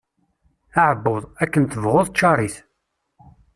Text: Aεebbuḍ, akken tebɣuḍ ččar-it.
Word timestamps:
Aεebbuḍ, 0.81 1.21
akken 1.43 1.63
tebɣuḍ 1.65 2.07
ččar-it. 2.11 2.55